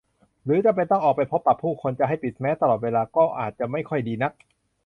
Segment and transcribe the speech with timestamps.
[0.45, 4.33] หรือจำเป็นต้องออกไปพบปะผู้คนจะให้ปิดแมสก์ตลอดเวลาก็อาจจะไม่ค่อยดีนัก